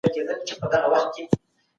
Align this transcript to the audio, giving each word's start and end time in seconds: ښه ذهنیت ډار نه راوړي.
ښه 0.03 0.09
ذهنیت 0.27 0.59
ډار 0.59 0.69
نه 0.71 0.77
راوړي. 0.93 1.23